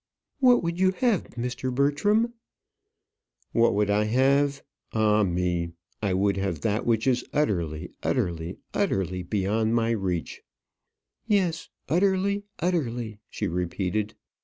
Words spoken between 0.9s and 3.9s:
have, Mr. Bertram?" "What